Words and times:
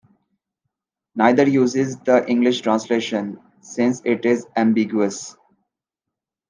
Neither 1.13 1.47
uses 1.47 1.95
the 1.99 2.27
English 2.27 2.61
translation, 2.61 3.39
since 3.61 4.01
it 4.03 4.25
is 4.25 4.47
ambiguous. 4.55 5.37